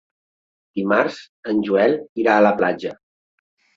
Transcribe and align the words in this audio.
Dimarts 0.79 1.19
en 1.53 1.61
Joel 1.69 1.93
irà 2.25 2.39
a 2.39 2.47
la 2.49 2.55
platja. 2.63 2.95